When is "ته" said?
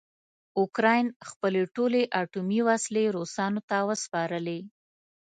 3.69-3.77